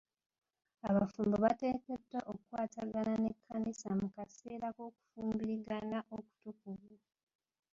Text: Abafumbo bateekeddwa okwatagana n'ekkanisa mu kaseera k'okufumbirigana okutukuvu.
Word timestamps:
Abafumbo 0.89 1.35
bateekeddwa 1.45 2.19
okwatagana 2.33 3.13
n'ekkanisa 3.21 3.89
mu 3.99 4.07
kaseera 4.15 4.67
k'okufumbirigana 4.75 5.97
okutukuvu. 6.17 6.93